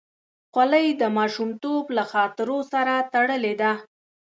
خولۍ 0.53 0.87
د 1.01 1.03
ماشومتوب 1.17 1.83
له 1.97 2.03
خاطرو 2.11 2.59
سره 2.71 2.93
تړلې 3.13 3.53
ده. 3.61 3.71